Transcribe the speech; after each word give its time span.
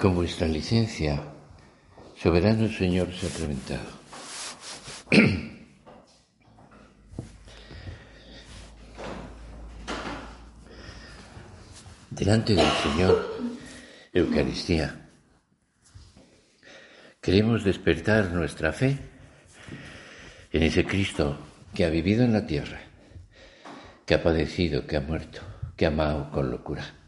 Con 0.00 0.14
vuestra 0.14 0.48
licencia, 0.48 1.22
soberano 2.16 2.68
Señor 2.72 3.12
sacramentado. 3.12 3.84
Delante 12.08 12.54
del 12.54 12.70
Señor, 12.82 13.28
Eucaristía, 14.14 15.10
queremos 17.20 17.62
despertar 17.62 18.30
nuestra 18.30 18.72
fe 18.72 18.98
en 20.50 20.62
ese 20.62 20.86
Cristo 20.86 21.36
que 21.74 21.84
ha 21.84 21.90
vivido 21.90 22.24
en 22.24 22.32
la 22.32 22.46
tierra, 22.46 22.80
que 24.06 24.14
ha 24.14 24.22
padecido, 24.22 24.86
que 24.86 24.96
ha 24.96 25.02
muerto, 25.02 25.42
que 25.76 25.84
ha 25.84 25.88
amado 25.88 26.30
con 26.30 26.50
locura 26.50 26.99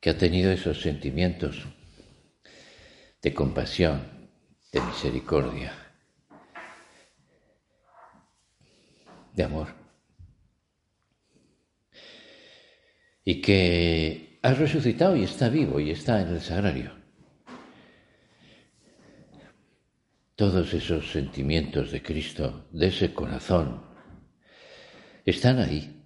que 0.00 0.10
ha 0.10 0.18
tenido 0.18 0.50
esos 0.50 0.80
sentimientos 0.80 1.66
de 3.20 3.34
compasión, 3.34 4.30
de 4.72 4.80
misericordia, 4.80 5.72
de 9.34 9.44
amor. 9.44 9.68
Y 13.24 13.42
que 13.42 14.38
ha 14.42 14.54
resucitado 14.54 15.14
y 15.16 15.24
está 15.24 15.50
vivo 15.50 15.78
y 15.78 15.90
está 15.90 16.22
en 16.22 16.28
el 16.28 16.40
sagrario. 16.40 16.98
Todos 20.34 20.72
esos 20.72 21.12
sentimientos 21.12 21.90
de 21.92 22.02
Cristo, 22.02 22.66
de 22.72 22.86
ese 22.86 23.12
corazón, 23.12 23.84
están 25.26 25.58
ahí 25.58 25.99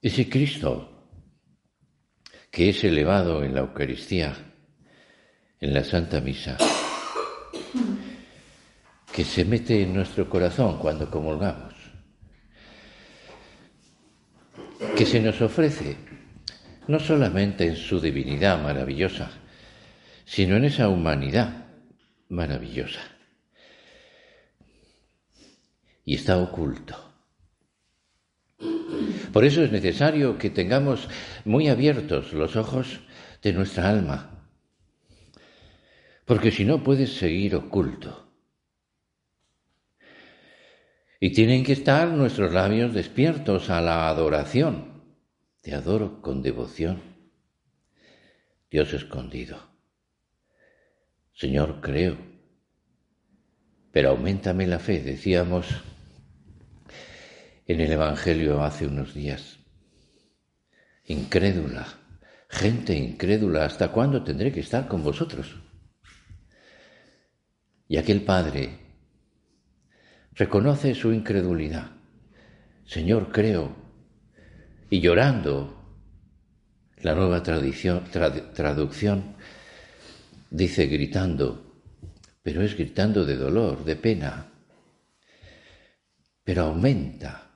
Ese 0.00 0.28
Cristo 0.28 0.98
que 2.52 2.70
es 2.70 2.84
elevado 2.84 3.42
en 3.42 3.54
la 3.54 3.60
Eucaristía, 3.60 4.32
en 5.60 5.74
la 5.74 5.82
Santa 5.82 6.20
Misa, 6.20 6.56
que 9.12 9.24
se 9.24 9.44
mete 9.44 9.82
en 9.82 9.94
nuestro 9.94 10.30
corazón 10.30 10.78
cuando 10.78 11.10
comulgamos, 11.10 11.74
que 14.96 15.04
se 15.04 15.20
nos 15.20 15.40
ofrece 15.42 15.96
no 16.86 17.00
solamente 17.00 17.66
en 17.66 17.76
su 17.76 18.00
divinidad 18.00 18.62
maravillosa, 18.62 19.30
sino 20.24 20.56
en 20.56 20.64
esa 20.64 20.88
humanidad 20.88 21.66
maravillosa. 22.28 23.00
Y 26.04 26.14
está 26.14 26.38
oculto 26.38 27.07
por 29.32 29.44
eso 29.44 29.62
es 29.62 29.72
necesario 29.72 30.38
que 30.38 30.50
tengamos 30.50 31.08
muy 31.44 31.68
abiertos 31.68 32.32
los 32.32 32.56
ojos 32.56 33.00
de 33.42 33.52
nuestra 33.52 33.88
alma, 33.88 34.48
porque 36.24 36.50
si 36.50 36.64
no 36.64 36.82
puedes 36.82 37.14
seguir 37.16 37.56
oculto. 37.56 38.26
Y 41.20 41.32
tienen 41.32 41.64
que 41.64 41.72
estar 41.72 42.08
nuestros 42.08 42.52
labios 42.52 42.94
despiertos 42.94 43.70
a 43.70 43.80
la 43.80 44.08
adoración. 44.08 45.02
Te 45.62 45.74
adoro 45.74 46.22
con 46.22 46.42
devoción. 46.42 47.02
Dios 48.70 48.92
escondido. 48.92 49.58
Señor, 51.32 51.80
creo. 51.80 52.16
Pero 53.90 54.10
aumentame 54.10 54.66
la 54.66 54.78
fe, 54.78 55.00
decíamos 55.00 55.66
en 57.68 57.80
el 57.82 57.92
Evangelio 57.92 58.64
hace 58.64 58.86
unos 58.86 59.12
días. 59.12 59.58
Incrédula, 61.04 61.86
gente 62.48 62.94
incrédula, 62.94 63.66
¿hasta 63.66 63.92
cuándo 63.92 64.24
tendré 64.24 64.50
que 64.50 64.60
estar 64.60 64.88
con 64.88 65.04
vosotros? 65.04 65.54
Y 67.86 67.98
aquel 67.98 68.22
padre 68.22 68.78
reconoce 70.32 70.94
su 70.94 71.12
incredulidad. 71.12 71.90
Señor, 72.86 73.30
creo. 73.30 73.76
Y 74.88 75.00
llorando, 75.00 75.74
la 77.02 77.14
nueva 77.14 77.42
traducción 77.42 79.36
dice 80.50 80.86
gritando, 80.86 81.82
pero 82.42 82.62
es 82.62 82.74
gritando 82.74 83.26
de 83.26 83.36
dolor, 83.36 83.84
de 83.84 83.96
pena, 83.96 84.46
pero 86.44 86.62
aumenta 86.62 87.47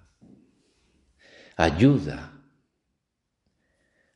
ayuda, 1.62 2.32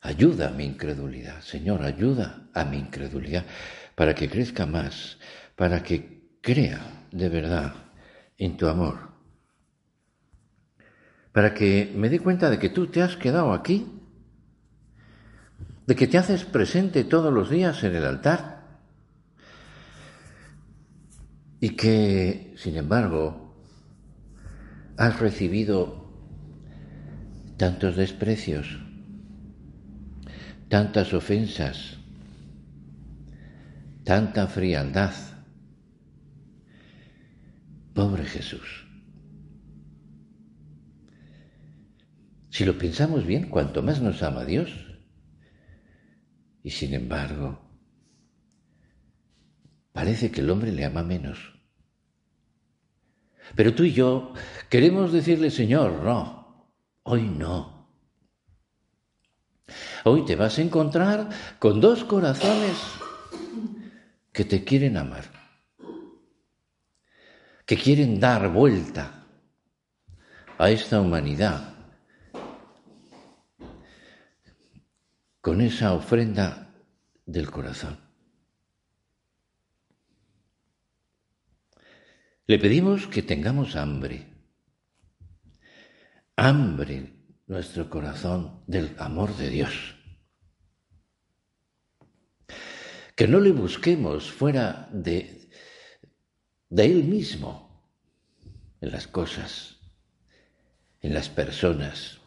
ayuda 0.01 0.49
a 0.49 0.51
mi 0.51 0.65
incredulidad, 0.65 1.41
Señor, 1.43 1.83
ayuda 1.83 2.49
a 2.53 2.65
mi 2.65 2.79
incredulidad 2.79 3.45
para 3.95 4.15
que 4.17 4.29
crezca 4.29 4.67
más, 4.67 5.19
para 5.55 5.83
que 5.85 6.39
crea 6.41 7.07
de 7.13 7.29
verdad 7.29 7.73
en 8.37 8.57
tu 8.57 8.67
amor, 8.67 8.99
para 11.31 11.55
que 11.55 11.93
me 11.95 12.09
dé 12.09 12.19
cuenta 12.19 12.51
de 12.51 12.59
que 12.59 12.69
tú 12.69 12.89
te 12.89 13.01
has 13.01 13.17
quedado 13.17 13.53
aquí, 13.53 13.87
de 15.87 15.95
que 15.95 16.09
te 16.09 16.19
haces 16.19 16.45
presente 16.45 17.05
todos 17.05 17.33
los 17.33 17.49
días 17.49 17.85
en 17.85 17.95
el 17.95 18.05
altar. 18.05 18.57
Y 21.61 21.71
que, 21.71 22.55
sin 22.57 22.77
embargo, 22.77 23.55
has 24.97 25.21
recibido 25.21 26.06
tantos 27.57 27.97
desprecios, 27.97 28.79
tantas 30.69 31.15
ofensas, 31.15 31.99
tanta 34.05 34.47
frialdad. 34.47 35.15
Pobre 37.95 38.27
Jesús. 38.27 38.87
Si 42.51 42.65
lo 42.65 42.77
pensamos 42.77 43.27
bien, 43.27 43.49
cuanto 43.49 43.83
más 43.83 44.03
nos 44.03 44.23
ama 44.23 44.45
Dios, 44.45 44.71
y 46.63 46.71
sin 46.71 46.93
embargo, 46.93 47.61
parece 49.93 50.31
que 50.31 50.43
el 50.43 50.51
hombre 50.51 50.73
le 50.73 50.85
ama 50.85 51.03
menos. 51.03 51.39
Pero 53.55 53.75
tú 53.75 53.85
y 53.85 53.93
yo 53.93 54.35
queremos 54.69 55.13
decirle, 55.13 55.51
Señor, 55.51 56.03
no, 56.03 56.46
Hoy 57.09 57.23
no. 57.23 57.87
Hoy 60.05 60.25
te 60.25 60.35
vas 60.35 60.59
a 60.59 60.63
encontrar 60.63 61.31
con 61.61 61.81
dos 61.81 62.03
corazones 62.03 62.77
que 64.33 64.45
te 64.45 64.65
quieren 64.65 64.97
amar, 64.97 65.25
que 67.65 67.77
quieren 67.77 68.19
dar 68.19 68.53
vuelta 68.53 69.25
a 70.59 70.71
esta 70.71 71.01
humanidad 71.01 71.75
con 75.41 75.61
esa 75.61 75.93
ofrenda 75.93 76.75
del 77.25 77.53
corazón. 77.53 78.01
Le 82.49 82.59
pedimos 82.59 83.07
que 83.07 83.23
tengamos 83.23 83.77
hambre 83.77 84.36
hambre 86.37 87.15
nuestro 87.47 87.89
corazón 87.89 88.63
del 88.67 88.95
amor 88.99 89.35
de 89.37 89.49
Dios. 89.49 89.97
Que 93.15 93.27
no 93.27 93.41
le 93.41 93.53
busquemos 93.53 94.31
fuera 94.31 94.91
de, 94.93 95.49
de 96.69 96.85
Él 96.85 97.05
mismo, 97.05 97.91
en 98.83 98.93
las 98.93 99.07
cosas, 99.07 99.79
en 101.01 101.15
las 101.15 101.31
personas, 101.31 102.21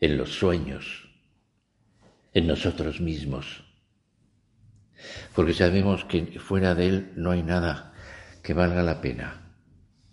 en 0.00 0.16
los 0.18 0.30
sueños, 0.30 1.08
en 2.34 2.48
nosotros 2.48 3.00
mismos. 3.00 3.64
Porque 5.36 5.54
sabemos 5.54 6.04
que 6.04 6.40
fuera 6.40 6.74
de 6.74 6.88
Él 6.88 7.12
no 7.14 7.30
hay 7.30 7.44
nada 7.44 7.94
que 8.42 8.54
valga 8.54 8.82
la 8.82 9.00
pena. 9.00 9.54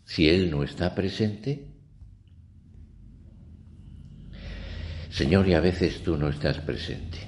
Si 0.04 0.30
Él 0.30 0.52
no 0.52 0.62
está 0.62 0.94
presente, 0.94 1.75
Señor, 5.16 5.48
y 5.48 5.54
a 5.54 5.62
veces 5.62 6.04
tú 6.04 6.18
no 6.18 6.28
estás 6.28 6.60
presente. 6.60 7.20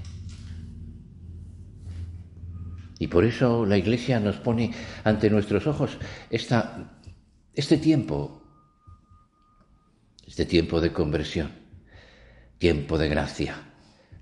Y 2.99 3.07
por 3.07 3.23
eso 3.23 3.65
la 3.65 3.77
Iglesia 3.77 4.19
nos 4.19 4.35
pone 4.35 4.73
ante 5.05 5.29
nuestros 5.29 5.67
ojos 5.67 5.97
esta, 6.29 6.99
este 7.53 7.77
tiempo, 7.77 8.43
este 10.25 10.45
tiempo 10.45 10.81
de 10.81 10.91
conversión, 10.91 11.49
tiempo 12.57 12.97
de 12.97 13.07
gracia, 13.07 13.55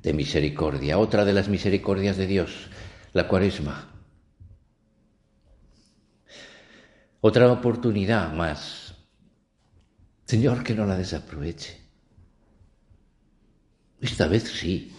de 0.04 0.14
misericordia, 0.14 1.00
otra 1.00 1.26
de 1.26 1.34
las 1.34 1.50
misericordias 1.50 2.18
de 2.18 2.28
Dios, 2.28 2.70
la 3.14 3.28
cuaresma. 3.28 3.90
Otra 7.20 7.52
oportunidad 7.52 8.32
más. 8.32 8.94
Señor, 10.26 10.64
que 10.64 10.76
no 10.76 10.86
la 10.86 10.98
desaproveche. 10.98 11.85
Esta 14.06 14.28
vez 14.28 14.44
sí. 14.44 14.92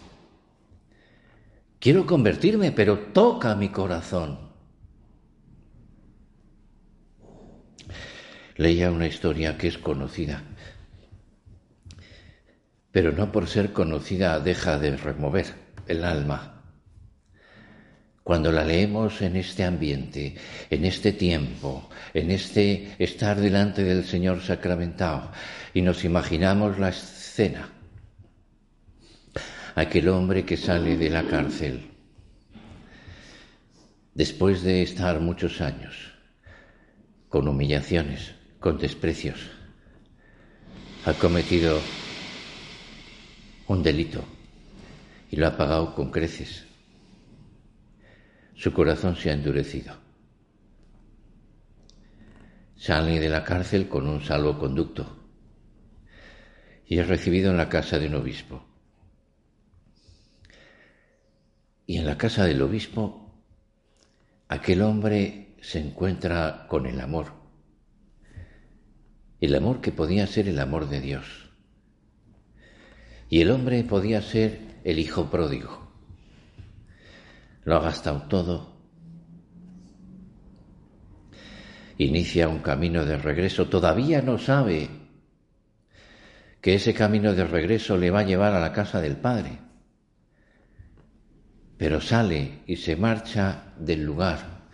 Quiero 1.79 2.05
convertirme, 2.07 2.73
pero 2.73 2.99
toca 2.99 3.55
mi 3.55 3.69
corazón. 3.69 4.37
Leía 8.57 8.91
una 8.91 9.07
historia 9.07 9.57
que 9.57 9.69
es 9.69 9.79
conocida, 9.79 10.43
pero 12.91 13.13
no 13.13 13.31
por 13.31 13.47
ser 13.47 13.73
conocida 13.73 14.41
deja 14.41 14.77
de 14.77 14.97
remover 14.97 15.55
el 15.87 16.03
alma. 16.03 16.65
Cuando 18.25 18.51
la 18.51 18.65
leemos 18.65 19.23
en 19.23 19.37
este 19.37 19.63
ambiente, 19.63 20.35
en 20.69 20.85
este 20.85 21.13
tiempo, 21.13 21.89
en 22.13 22.33
este 22.33 22.97
estar 22.99 23.41
delante 23.41 23.85
del 23.85 24.05
Señor 24.05 24.43
sacramentado, 24.43 25.31
y 25.75 25.83
nos 25.83 26.05
imaginamos 26.05 26.81
la 26.81 26.89
escena, 26.89 27.76
aquel 29.77 30.09
hombre 30.09 30.45
que 30.45 30.57
sale 30.57 30.97
de 30.97 31.09
la 31.11 31.23
cárcel, 31.29 31.89
después 34.15 34.63
de 34.63 34.83
estar 34.83 35.21
muchos 35.21 35.61
años, 35.61 35.95
con 37.29 37.47
humillaciones, 37.47 38.35
con 38.59 38.79
desprecios, 38.79 39.39
ha 41.05 41.13
cometido 41.13 41.79
un 43.69 43.85
delito 43.85 44.25
y 45.31 45.37
lo 45.37 45.47
ha 45.47 45.57
pagado 45.57 45.95
con 45.95 46.11
creces 46.11 46.67
su 48.57 48.73
corazón 48.73 49.17
se 49.17 49.31
ha 49.31 49.35
endurecido. 49.35 49.95
Sale 52.77 53.21
de 53.21 53.29
la 53.29 53.45
cárcel 53.45 53.89
con 53.89 54.09
un 54.09 54.23
salvoconducto 54.23 55.25
y 56.87 56.99
es 56.99 57.07
recibido 57.07 57.51
en 57.51 57.59
la 57.59 57.69
casa 57.69 57.99
de 57.99 58.07
un 58.07 58.15
obispo. 58.15 58.65
Y 61.87 61.99
en 61.99 62.07
la 62.07 62.19
casa 62.19 62.45
del 62.45 62.61
obispo, 62.63 63.33
aquel 64.49 64.83
hombre 64.83 65.55
se 65.61 65.79
encuentra 65.79 66.67
con 66.69 66.87
el 66.87 67.01
amor, 67.01 67.33
el 69.41 69.55
amor 69.55 69.81
que 69.81 69.93
podía 69.93 70.27
ser 70.27 70.49
el 70.49 70.59
amor 70.59 70.89
de 70.89 71.01
Dios. 71.01 71.51
Y 73.29 73.41
el 73.41 73.51
hombre 73.51 73.83
podía 73.85 74.21
ser 74.23 74.61
el 74.85 74.99
hijo 74.99 75.31
pródigo 75.31 75.87
lo 77.67 77.77
ha 77.77 77.81
gastado 77.81 78.23
todo. 78.23 78.77
Inicia 81.99 82.49
un 82.49 82.61
camino 82.61 83.05
de 83.05 83.19
regreso, 83.19 83.69
todavía 83.69 84.23
no 84.23 84.39
sabe 84.39 84.89
que 86.61 86.75
ese 86.75 86.95
camino 86.95 87.35
de 87.35 87.45
regreso 87.45 87.97
le 87.97 88.11
va 88.11 88.21
a 88.21 88.25
llevar 88.25 88.55
a 88.55 88.61
la 88.61 88.73
casa 88.73 89.01
del 89.01 89.17
Padre, 89.17 89.59
pero 91.79 92.01
sale 92.01 92.63
y 92.67 92.77
se 92.77 92.97
marcha 92.97 93.75
del 93.79 94.05
lugar 94.05 94.69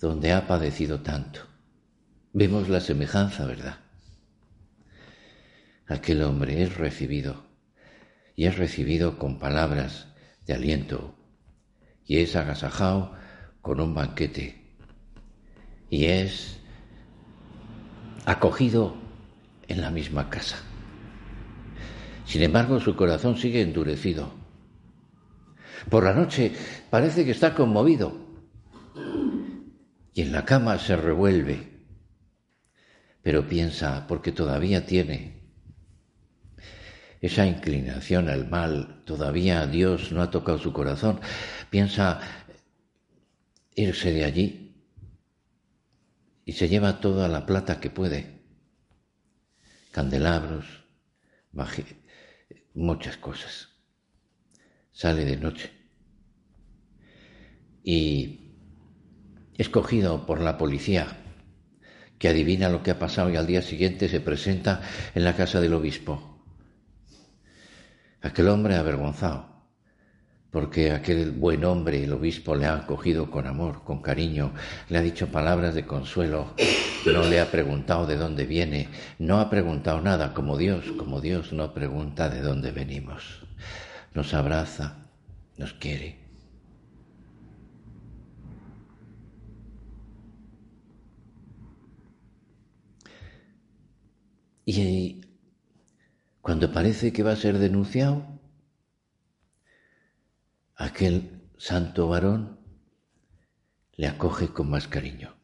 donde 0.00 0.32
ha 0.32 0.46
padecido 0.46 1.00
tanto. 1.00 1.40
Vemos 2.32 2.68
la 2.68 2.80
semejanza, 2.80 3.46
¿verdad? 3.46 3.78
Aquel 5.86 6.22
hombre 6.22 6.62
es 6.62 6.76
recibido 6.76 7.44
y 8.36 8.46
es 8.46 8.56
recibido 8.58 9.18
con 9.18 9.38
palabras 9.38 10.08
de 10.46 10.54
aliento, 10.54 11.14
y 12.08 12.18
es 12.18 12.34
agasajado 12.36 13.14
con 13.60 13.80
un 13.80 13.94
banquete 13.94 14.58
y 15.90 16.06
es 16.06 16.58
acogido 18.24 18.96
en 19.68 19.82
la 19.82 19.90
misma 19.90 20.30
casa. 20.30 20.56
Sin 22.24 22.42
embargo, 22.42 22.80
su 22.80 22.96
corazón 22.96 23.36
sigue 23.36 23.60
endurecido. 23.60 24.37
Por 25.90 26.04
la 26.04 26.12
noche 26.12 26.52
parece 26.90 27.24
que 27.24 27.30
está 27.30 27.54
conmovido. 27.54 28.26
Y 30.14 30.22
en 30.22 30.32
la 30.32 30.44
cama 30.44 30.78
se 30.78 30.96
revuelve, 30.96 31.84
pero 33.22 33.46
piensa, 33.46 34.06
porque 34.08 34.32
todavía 34.32 34.84
tiene 34.84 35.38
esa 37.20 37.46
inclinación 37.46 38.28
al 38.28 38.48
mal, 38.48 39.02
todavía 39.04 39.66
Dios 39.66 40.12
no 40.12 40.22
ha 40.22 40.30
tocado 40.30 40.58
su 40.58 40.72
corazón, 40.72 41.20
piensa 41.70 42.20
irse 43.74 44.12
de 44.12 44.24
allí 44.24 44.84
y 46.44 46.52
se 46.52 46.68
lleva 46.68 47.00
toda 47.00 47.28
la 47.28 47.46
plata 47.46 47.80
que 47.80 47.90
puede, 47.90 48.40
candelabros, 49.92 50.66
muchas 52.74 53.16
cosas. 53.16 53.67
Sale 54.98 55.24
de 55.24 55.36
noche 55.36 55.70
y 57.84 58.50
es 59.56 59.68
cogido 59.68 60.26
por 60.26 60.40
la 60.40 60.58
policía 60.58 61.06
que 62.18 62.26
adivina 62.26 62.68
lo 62.68 62.82
que 62.82 62.90
ha 62.90 62.98
pasado 62.98 63.30
y 63.30 63.36
al 63.36 63.46
día 63.46 63.62
siguiente 63.62 64.08
se 64.08 64.18
presenta 64.20 64.80
en 65.14 65.22
la 65.22 65.36
casa 65.36 65.60
del 65.60 65.74
obispo. 65.74 66.42
Aquel 68.22 68.48
hombre 68.48 68.74
avergonzado, 68.74 69.62
porque 70.50 70.90
aquel 70.90 71.30
buen 71.30 71.64
hombre, 71.64 72.02
el 72.02 72.12
obispo, 72.12 72.56
le 72.56 72.66
ha 72.66 72.74
acogido 72.74 73.30
con 73.30 73.46
amor, 73.46 73.84
con 73.84 74.02
cariño, 74.02 74.52
le 74.88 74.98
ha 74.98 75.02
dicho 75.02 75.28
palabras 75.28 75.76
de 75.76 75.86
consuelo, 75.86 76.54
no 77.06 77.22
le 77.22 77.38
ha 77.38 77.52
preguntado 77.52 78.04
de 78.04 78.16
dónde 78.16 78.46
viene, 78.46 78.88
no 79.20 79.38
ha 79.38 79.48
preguntado 79.48 80.00
nada 80.00 80.34
como 80.34 80.56
Dios, 80.56 80.86
como 80.98 81.20
Dios 81.20 81.52
no 81.52 81.72
pregunta 81.72 82.28
de 82.28 82.40
dónde 82.40 82.72
venimos. 82.72 83.46
Nos 84.14 84.34
abraza, 84.34 85.10
nos 85.56 85.74
quiere. 85.74 86.28
Y 94.64 95.22
cuando 96.42 96.70
parece 96.72 97.12
que 97.12 97.22
va 97.22 97.32
a 97.32 97.36
ser 97.36 97.58
denunciado, 97.58 98.38
aquel 100.76 101.42
santo 101.56 102.06
varón 102.08 102.58
le 103.96 104.06
acoge 104.06 104.48
con 104.48 104.68
más 104.68 104.86
cariño. 104.86 105.34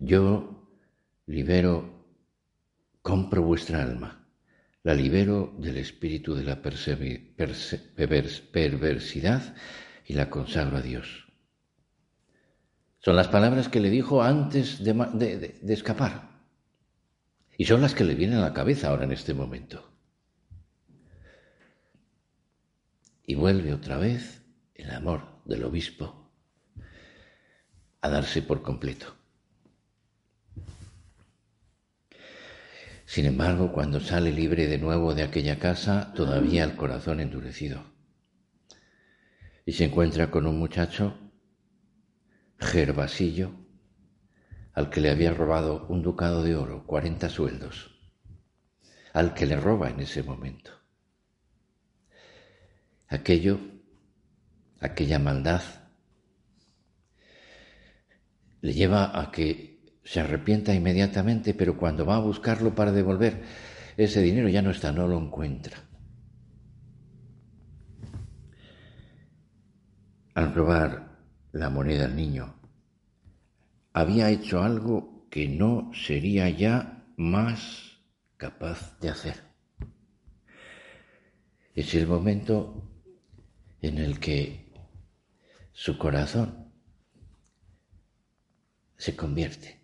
Yo 0.00 0.68
libero, 1.26 2.04
compro 3.00 3.42
vuestra 3.42 3.82
alma, 3.82 4.17
la 4.88 4.94
libero 4.94 5.52
del 5.58 5.76
espíritu 5.76 6.34
de 6.34 6.44
la 6.44 6.62
perversidad 6.62 9.54
y 10.06 10.14
la 10.14 10.30
consagro 10.30 10.78
a 10.78 10.80
Dios. 10.80 11.28
Son 12.98 13.14
las 13.14 13.28
palabras 13.28 13.68
que 13.68 13.80
le 13.80 13.90
dijo 13.90 14.22
antes 14.22 14.82
de, 14.82 15.58
de 15.60 15.74
escapar. 15.74 16.40
Y 17.58 17.66
son 17.66 17.82
las 17.82 17.94
que 17.94 18.04
le 18.04 18.14
vienen 18.14 18.38
a 18.38 18.44
la 18.44 18.54
cabeza 18.54 18.88
ahora 18.88 19.04
en 19.04 19.12
este 19.12 19.34
momento. 19.34 19.92
Y 23.26 23.34
vuelve 23.34 23.74
otra 23.74 23.98
vez 23.98 24.40
el 24.74 24.90
amor 24.90 25.42
del 25.44 25.64
obispo 25.64 26.32
a 28.00 28.08
darse 28.08 28.40
por 28.40 28.62
completo. 28.62 29.17
Sin 33.08 33.24
embargo, 33.24 33.72
cuando 33.72 34.00
sale 34.00 34.30
libre 34.30 34.66
de 34.66 34.76
nuevo 34.76 35.14
de 35.14 35.22
aquella 35.22 35.58
casa, 35.58 36.12
todavía 36.12 36.62
el 36.62 36.76
corazón 36.76 37.20
endurecido. 37.20 37.82
Y 39.64 39.72
se 39.72 39.86
encuentra 39.86 40.30
con 40.30 40.46
un 40.46 40.58
muchacho, 40.58 41.18
Gervasillo, 42.58 43.52
al 44.74 44.90
que 44.90 45.00
le 45.00 45.08
había 45.08 45.32
robado 45.32 45.86
un 45.88 46.02
ducado 46.02 46.42
de 46.42 46.54
oro, 46.54 46.84
cuarenta 46.86 47.30
sueldos, 47.30 47.98
al 49.14 49.32
que 49.32 49.46
le 49.46 49.56
roba 49.56 49.88
en 49.88 50.00
ese 50.00 50.22
momento. 50.22 50.72
Aquello, 53.08 53.58
aquella 54.80 55.18
maldad, 55.18 55.62
le 58.60 58.74
lleva 58.74 59.18
a 59.18 59.32
que 59.32 59.67
se 60.08 60.20
arrepienta 60.20 60.72
inmediatamente, 60.72 61.52
pero 61.52 61.76
cuando 61.76 62.06
va 62.06 62.16
a 62.16 62.20
buscarlo 62.20 62.74
para 62.74 62.92
devolver 62.92 63.42
ese 63.94 64.22
dinero 64.22 64.48
ya 64.48 64.62
no 64.62 64.70
está, 64.70 64.90
no 64.90 65.06
lo 65.06 65.18
encuentra. 65.18 65.76
Al 70.32 70.54
robar 70.54 71.18
la 71.52 71.68
moneda 71.68 72.06
al 72.06 72.16
niño, 72.16 72.54
había 73.92 74.30
hecho 74.30 74.62
algo 74.62 75.26
que 75.28 75.46
no 75.46 75.90
sería 75.92 76.48
ya 76.48 77.04
más 77.18 77.98
capaz 78.38 78.98
de 79.00 79.10
hacer. 79.10 79.34
Es 81.74 81.94
el 81.94 82.06
momento 82.06 82.82
en 83.82 83.98
el 83.98 84.18
que 84.18 84.72
su 85.72 85.98
corazón 85.98 86.72
se 88.96 89.14
convierte. 89.14 89.77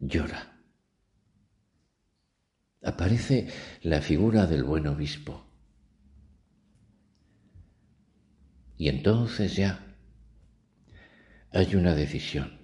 Llora. 0.00 0.52
aparece 2.82 3.48
la 3.82 4.00
figura 4.00 4.46
del 4.46 4.62
buen 4.62 4.86
obispo. 4.86 5.44
Y 8.76 8.88
entonces 8.88 9.56
ya 9.56 9.80
hay 11.50 11.74
una 11.74 11.94
decisión. 11.94 12.60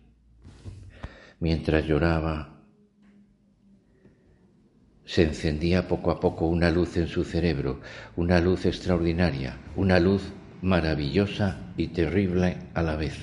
Mientras 1.40 1.86
lloraba, 1.86 2.62
se 5.04 5.24
encendía 5.24 5.88
poco 5.88 6.10
a 6.10 6.20
poco 6.20 6.46
una 6.46 6.70
luz 6.70 6.96
en 6.96 7.08
su 7.08 7.24
cerebro, 7.24 7.80
una 8.14 8.40
luz 8.40 8.66
extraordinaria, 8.66 9.58
una 9.74 9.98
luz 9.98 10.22
maravillosa 10.60 11.72
y 11.76 11.88
terrible 11.88 12.58
a 12.74 12.82
la 12.82 12.94
vez. 12.94 13.16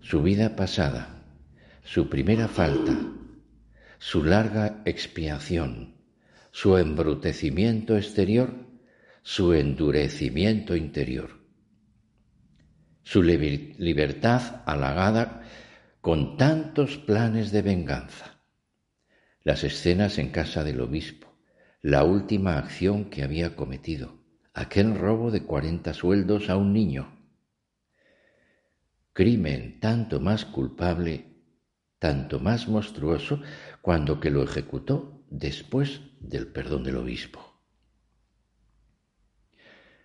Su 0.00 0.22
vida 0.22 0.54
pasada, 0.54 1.21
su 1.82 2.08
primera 2.08 2.48
falta, 2.48 2.98
su 3.98 4.24
larga 4.24 4.82
expiación, 4.84 5.96
su 6.50 6.76
embrutecimiento 6.76 7.96
exterior, 7.96 8.54
su 9.22 9.52
endurecimiento 9.54 10.74
interior 10.76 11.42
su 13.02 13.22
libertad 13.22 14.62
halagada 14.64 15.42
con 16.00 16.36
tantos 16.36 16.98
planes 16.98 17.50
de 17.52 17.62
venganza. 17.62 18.40
Las 19.42 19.64
escenas 19.64 20.18
en 20.18 20.30
casa 20.30 20.64
del 20.64 20.80
obispo, 20.80 21.36
la 21.80 22.04
última 22.04 22.58
acción 22.58 23.06
que 23.10 23.22
había 23.22 23.56
cometido, 23.56 24.22
aquel 24.54 24.96
robo 24.96 25.30
de 25.30 25.42
cuarenta 25.44 25.94
sueldos 25.94 26.48
a 26.48 26.56
un 26.56 26.72
niño. 26.72 27.18
Crimen 29.12 29.80
tanto 29.80 30.20
más 30.20 30.44
culpable, 30.44 31.31
tanto 32.02 32.40
más 32.40 32.66
monstruoso, 32.66 33.40
cuando 33.80 34.18
que 34.18 34.28
lo 34.28 34.42
ejecutó 34.42 35.22
después 35.30 36.00
del 36.18 36.48
perdón 36.48 36.82
del 36.82 36.96
obispo. 36.96 37.60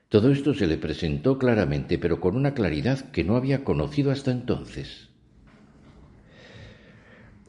Todo 0.08 0.32
esto 0.32 0.54
se 0.54 0.68
le 0.68 0.77
presentó 0.77 1.39
claramente, 1.39 1.98
pero 1.98 2.20
con 2.20 2.36
una 2.36 2.54
claridad 2.54 3.10
que 3.10 3.24
no 3.24 3.36
había 3.36 3.63
conocido 3.63 4.12
hasta 4.12 4.30
entonces. 4.30 5.10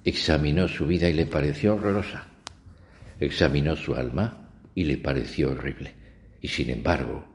Examinó 0.02 0.67
su 0.67 0.87
vida 0.87 1.11
y 1.11 1.12
le 1.12 1.26
pareció 1.26 1.75
horrorosa. 1.75 2.28
Examinó 3.21 3.76
su 3.76 3.97
alma 3.97 4.49
y 4.75 4.85
le 4.85 4.97
pareció 4.97 5.50
horrible. 5.50 5.93
Y 6.40 6.49
sin 6.49 6.71
embargo, 6.71 7.26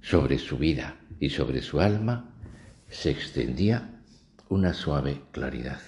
sobre 0.00 0.40
su 0.40 0.58
vida 0.58 0.98
y 1.20 1.30
sobre 1.30 1.62
su 1.62 1.80
alma 1.80 2.34
se 2.88 3.12
extendía 3.12 4.02
una 4.48 4.74
suave 4.74 5.22
claridad. 5.30 5.78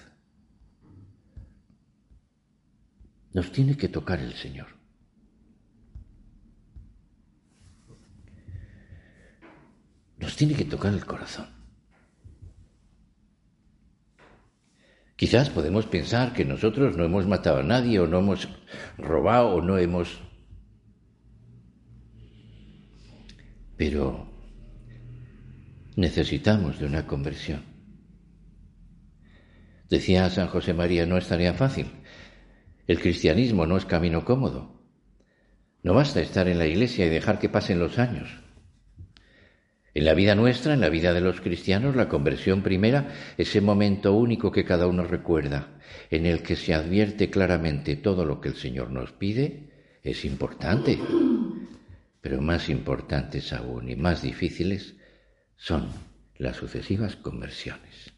Nos 3.33 3.53
tiene 3.53 3.77
que 3.77 3.89
tocar 3.89 4.21
el 4.21 4.35
Señor. 4.35 4.81
nos 10.21 10.37
tiene 10.37 10.55
que 10.55 10.65
tocar 10.65 10.93
el 10.93 11.05
corazón. 11.05 11.49
Quizás 15.17 15.51
podemos 15.51 15.87
pensar 15.87 16.33
que 16.33 16.45
nosotros 16.45 16.97
no 16.97 17.05
hemos 17.05 17.27
matado 17.27 17.59
a 17.59 17.63
nadie 17.63 17.99
o 17.99 18.07
no 18.07 18.19
hemos 18.21 18.49
robado 18.97 19.49
o 19.55 19.61
no 19.61 19.77
hemos... 19.79 20.21
Pero 23.77 24.31
necesitamos 25.97 26.79
de 26.79 26.87
una 26.87 27.07
conversión. 27.07 27.65
Decía 29.89 30.31
San 30.31 30.49
José 30.49 30.75
María, 30.75 31.07
no 31.07 31.19
es 31.19 31.29
tarea 31.29 31.55
fácil. 31.55 31.91
El 32.91 32.99
cristianismo 32.99 33.67
no 33.67 33.77
es 33.77 33.85
camino 33.85 34.25
cómodo. 34.25 34.83
No 35.85 35.95
basta 35.95 36.21
estar 36.21 36.49
en 36.49 36.59
la 36.59 36.67
iglesia 36.67 37.07
y 37.07 37.09
dejar 37.09 37.39
que 37.39 37.49
pasen 37.49 37.79
los 37.79 38.01
años. 38.01 38.41
En 39.95 40.05
la 40.05 40.13
vida 40.13 40.35
nuestra, 40.35 40.75
en 40.75 40.81
la 40.81 40.89
vida 40.89 41.13
de 41.13 41.21
los 41.21 41.41
cristianos, 41.41 41.95
la 41.95 42.09
conversión 42.09 42.63
primera, 42.63 43.15
ese 43.39 43.61
momento 43.61 44.15
único 44.15 44.51
que 44.51 44.65
cada 44.65 44.89
uno 44.89 45.05
recuerda, 45.05 45.79
en 46.11 46.27
el 46.27 46.43
que 46.43 46.57
se 46.57 46.75
advierte 46.75 47.31
claramente 47.31 47.95
todo 47.95 48.25
lo 48.25 48.41
que 48.41 48.49
el 48.49 48.57
Señor 48.57 48.91
nos 48.91 49.13
pide, 49.13 49.71
es 50.03 50.25
importante. 50.25 50.99
Pero 52.21 52.41
más 52.41 52.69
importantes 52.69 53.53
aún 53.53 53.89
y 53.89 53.95
más 53.95 54.23
difíciles 54.23 54.97
son 55.57 55.91
las 56.39 56.57
sucesivas 56.57 57.15
conversiones. 57.15 58.10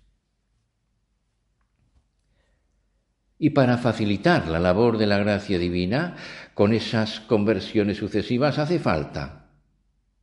Y 3.43 3.51
para 3.51 3.77
facilitar 3.77 4.47
la 4.47 4.61
labor 4.61 4.99
de 4.99 5.09
la 5.09 5.19
gracia 5.19 5.59
divina, 5.59 6.15
con 6.55 6.73
esas 6.73 7.19
conversiones 7.19 7.97
sucesivas 7.97 8.61
hace 8.61 8.79
falta 8.79 9.51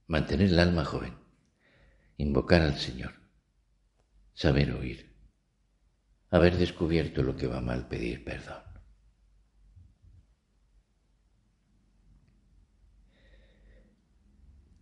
mantener 0.08 0.48
el 0.48 0.58
alma 0.58 0.86
joven 0.86 1.16
invocar 2.16 2.62
al 2.62 2.78
Señor, 2.78 3.12
saber 4.34 4.72
oír, 4.72 5.14
haber 6.30 6.56
descubierto 6.56 7.22
lo 7.22 7.36
que 7.36 7.48
va 7.48 7.60
mal, 7.60 7.90
pedir 7.90 8.24
perdón. 8.24 8.64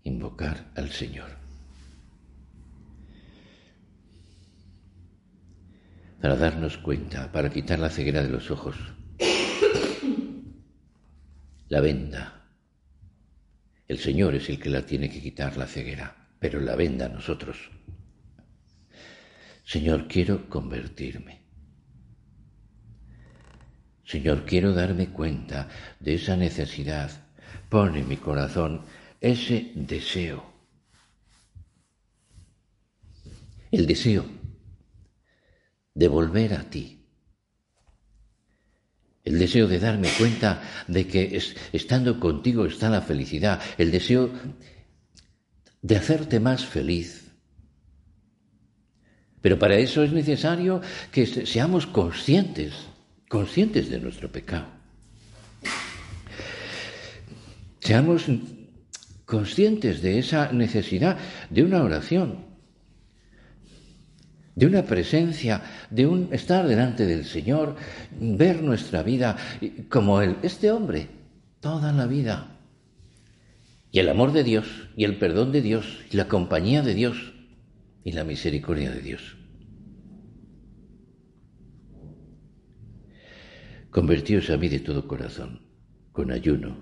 Invocar 0.04 0.72
al 0.76 0.92
Señor. 0.92 1.47
Para 6.22 6.36
darnos 6.36 6.78
cuenta, 6.78 7.32
para 7.32 7.50
quitar 7.50 7.80
la 7.80 7.90
ceguera 7.90 8.24
de 8.24 8.30
los 8.30 8.50
ojos, 8.52 8.76
la 11.70 11.82
venda. 11.82 12.34
El 13.88 14.00
Señor 14.00 14.36
es 14.36 14.50
el 14.50 14.60
que 14.60 14.70
la 14.70 14.86
tiene 14.86 15.10
que 15.10 15.22
quitar 15.22 15.58
la 15.58 15.68
ceguera 15.68 16.28
pero 16.40 16.60
la 16.60 16.76
venda 16.76 17.06
a 17.06 17.10
nosotros. 17.10 17.58
Señor, 19.64 20.08
quiero 20.08 20.48
convertirme. 20.50 21.42
Señor, 24.06 24.46
quiero 24.46 24.74
darme 24.74 25.10
cuenta 25.10 25.68
de 26.00 26.16
esa 26.16 26.38
necesidad. 26.38 27.12
Pone 27.70 28.00
en 28.00 28.08
mi 28.08 28.18
corazón 28.18 28.84
ese 29.20 29.72
deseo. 29.76 30.54
El 33.72 33.86
deseo 33.86 34.26
de 35.98 36.08
volver 36.08 36.54
a 36.54 36.64
ti. 36.70 37.02
El 39.24 39.40
deseo 39.40 39.68
de 39.68 39.80
darme 39.80 40.10
cuenta 40.18 40.62
de 40.88 41.08
que 41.08 41.42
estando 41.74 42.20
contigo 42.20 42.66
está 42.66 42.90
la 42.90 43.02
felicidad. 43.02 43.60
El 43.78 43.92
deseo 43.92 44.30
de 45.82 45.96
hacerte 45.96 46.40
más 46.40 46.64
feliz. 46.64 47.32
Pero 49.42 49.58
para 49.58 49.78
eso 49.78 50.04
es 50.04 50.14
necesario 50.14 50.82
que 51.12 51.26
seamos 51.26 51.88
conscientes, 51.88 52.74
conscientes 53.28 53.90
de 53.90 54.00
nuestro 54.00 54.32
pecado. 54.32 54.68
Seamos 57.80 58.26
conscientes 59.26 60.02
de 60.02 60.20
esa 60.20 60.52
necesidad 60.52 61.18
de 61.50 61.64
una 61.64 61.84
oración, 61.84 62.47
de 64.58 64.66
una 64.66 64.82
presencia, 64.84 65.62
de 65.92 66.08
un 66.08 66.30
estar 66.32 66.68
delante 66.68 67.06
del 67.06 67.26
Señor, 67.26 67.76
ver 68.20 68.64
nuestra 68.64 69.04
vida 69.04 69.38
como 69.88 70.20
el, 70.20 70.38
este 70.42 70.72
hombre, 70.72 71.10
toda 71.60 71.94
la 71.94 72.08
vida 72.08 72.58
y 73.92 74.00
el 74.00 74.10
amor 74.10 74.32
de 74.32 74.44
Dios, 74.44 74.90
y 74.96 75.04
el 75.04 75.20
perdón 75.20 75.52
de 75.52 75.62
Dios, 75.62 76.00
y 76.12 76.18
la 76.18 76.28
compañía 76.28 76.82
de 76.82 76.96
Dios, 76.96 77.34
y 78.04 78.14
la 78.14 78.24
misericordia 78.24 78.90
de 78.90 79.02
Dios. 79.02 79.38
Convertíos 83.92 84.50
a 84.50 84.58
mí 84.58 84.70
de 84.70 84.80
todo 84.80 85.08
corazón, 85.08 85.68
con 86.12 86.32
ayuno, 86.32 86.78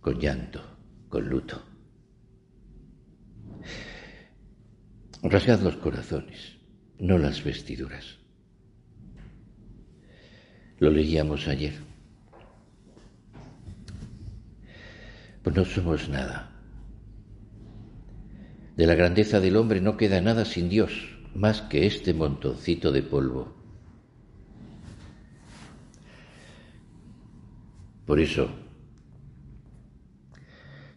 con 0.00 0.18
llanto, 0.18 0.62
con 1.10 1.28
luto. 1.28 1.62
Rasgad 5.22 5.60
los 5.60 5.76
corazones, 5.76 6.51
no 7.02 7.18
las 7.18 7.42
vestiduras. 7.42 8.16
Lo 10.78 10.88
leíamos 10.88 11.48
ayer. 11.48 11.74
pues 15.42 15.56
no 15.56 15.64
somos 15.64 16.08
nada. 16.08 16.52
De 18.76 18.86
la 18.86 18.94
grandeza 18.94 19.40
del 19.40 19.56
hombre 19.56 19.80
no 19.80 19.96
queda 19.96 20.20
nada 20.20 20.44
sin 20.44 20.68
Dios, 20.68 20.92
más 21.34 21.62
que 21.62 21.86
este 21.86 22.14
montoncito 22.14 22.92
de 22.92 23.02
polvo. 23.02 23.52
Por 28.06 28.20
eso, 28.20 28.48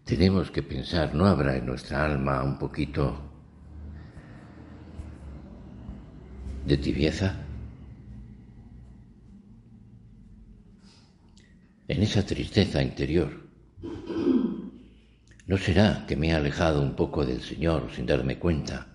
tenemos 0.04 0.52
que 0.52 0.62
pensar, 0.62 1.16
¿no 1.16 1.26
habrá 1.26 1.58
en 1.58 1.66
nuestra 1.66 2.06
alma 2.06 2.44
un 2.44 2.60
poquito 2.60 3.35
de 6.66 6.78
tibieza? 6.78 7.46
en 11.88 12.02
esa 12.02 12.26
tristeza 12.26 12.82
interior. 12.82 13.30
¿No 15.48 15.58
será 15.58 16.06
que 16.08 16.16
me 16.16 16.30
he 16.30 16.34
alejado 16.34 16.82
un 16.82 16.96
poco 16.96 17.26
del 17.26 17.42
Señor 17.42 17.90
sin 17.96 18.06
darme 18.06 18.40
cuenta? 18.40 18.88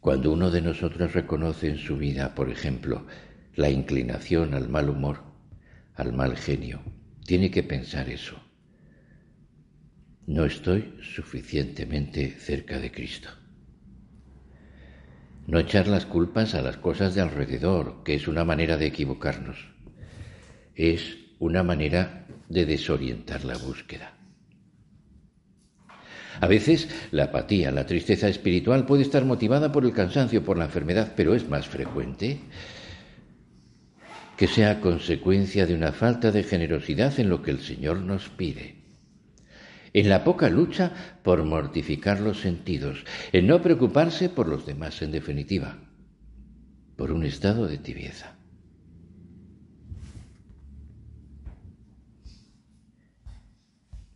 Cuando 0.00 0.32
uno 0.32 0.50
de 0.50 0.62
nosotros 0.62 1.12
reconoce 1.12 1.68
en 1.68 1.78
su 1.78 1.96
vida, 1.96 2.34
por 2.34 2.50
ejemplo, 2.50 3.06
la 3.54 3.70
inclinación 3.70 4.54
al 4.54 4.68
mal 4.68 4.88
humor, 4.88 5.22
al 5.94 6.12
mal 6.12 6.36
genio, 6.36 6.80
tiene 7.24 7.50
que 7.50 7.62
pensar 7.62 8.08
eso. 8.08 8.36
No 10.26 10.44
estoy 10.44 10.96
suficientemente 11.02 12.30
cerca 12.30 12.78
de 12.78 12.92
Cristo. 12.92 13.28
No 15.46 15.58
echar 15.58 15.88
las 15.88 16.06
culpas 16.06 16.54
a 16.54 16.62
las 16.62 16.76
cosas 16.76 17.14
de 17.14 17.20
alrededor, 17.20 18.02
que 18.04 18.14
es 18.14 18.28
una 18.28 18.44
manera 18.44 18.76
de 18.76 18.86
equivocarnos. 18.86 19.56
Es 20.74 21.18
una 21.38 21.62
manera 21.62 22.26
de 22.48 22.64
desorientar 22.64 23.44
la 23.44 23.56
búsqueda. 23.56 24.14
A 26.40 26.46
veces 26.46 26.88
la 27.10 27.24
apatía, 27.24 27.70
la 27.70 27.86
tristeza 27.86 28.28
espiritual 28.28 28.86
puede 28.86 29.02
estar 29.02 29.24
motivada 29.24 29.70
por 29.72 29.84
el 29.84 29.92
cansancio, 29.92 30.44
por 30.44 30.56
la 30.56 30.64
enfermedad, 30.64 31.12
pero 31.16 31.34
es 31.34 31.48
más 31.48 31.68
frecuente 31.68 32.40
que 34.36 34.46
sea 34.46 34.80
consecuencia 34.80 35.66
de 35.66 35.74
una 35.74 35.92
falta 35.92 36.32
de 36.32 36.42
generosidad 36.42 37.20
en 37.20 37.28
lo 37.28 37.42
que 37.42 37.50
el 37.50 37.60
Señor 37.60 37.98
nos 37.98 38.28
pide 38.28 38.81
en 39.94 40.08
la 40.08 40.24
poca 40.24 40.48
lucha 40.48 41.18
por 41.22 41.44
mortificar 41.44 42.20
los 42.20 42.40
sentidos, 42.40 43.04
en 43.32 43.46
no 43.46 43.62
preocuparse 43.62 44.28
por 44.28 44.48
los 44.48 44.64
demás 44.66 45.02
en 45.02 45.12
definitiva, 45.12 45.78
por 46.96 47.12
un 47.12 47.24
estado 47.24 47.66
de 47.66 47.78
tibieza. 47.78 48.36